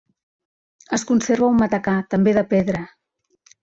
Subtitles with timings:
[0.97, 2.85] Es conserva un matacà també de pedra.